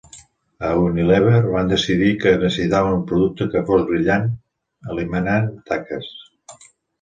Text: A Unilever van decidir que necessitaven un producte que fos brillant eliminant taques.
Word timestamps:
A 0.67 0.69
Unilever 0.83 1.41
van 1.55 1.67
decidir 1.73 2.09
que 2.23 2.33
necessitaven 2.43 2.97
un 3.01 3.03
producte 3.11 3.47
que 3.57 3.63
fos 3.69 3.85
brillant 3.91 4.27
eliminant 4.95 5.47
taques. 5.71 6.11